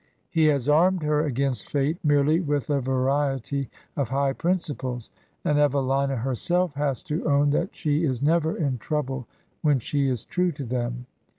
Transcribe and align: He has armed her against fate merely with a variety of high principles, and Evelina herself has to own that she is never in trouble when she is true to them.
He 0.31 0.45
has 0.45 0.67
armed 0.67 1.03
her 1.03 1.23
against 1.23 1.69
fate 1.69 1.99
merely 2.03 2.39
with 2.39 2.71
a 2.71 2.81
variety 2.81 3.69
of 3.95 4.09
high 4.09 4.33
principles, 4.33 5.11
and 5.45 5.59
Evelina 5.59 6.15
herself 6.15 6.73
has 6.73 7.03
to 7.03 7.23
own 7.29 7.51
that 7.51 7.75
she 7.75 8.03
is 8.03 8.19
never 8.19 8.57
in 8.57 8.79
trouble 8.79 9.27
when 9.61 9.77
she 9.77 10.07
is 10.07 10.25
true 10.25 10.51
to 10.53 10.63
them. 10.65 11.05